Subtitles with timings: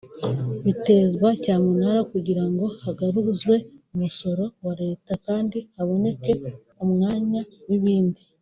[0.65, 3.55] bitezwa cyamunara kugira ngo hagaruzwe
[3.93, 6.31] umusoro wa Leta kandi haboneke
[6.83, 8.21] umwanya w’ibindi